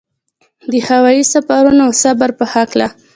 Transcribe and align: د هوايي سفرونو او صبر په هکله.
د 0.71 0.73
هوايي 0.87 1.23
سفرونو 1.33 1.81
او 1.87 1.91
صبر 2.03 2.29
په 2.39 2.45
هکله. 2.53 2.87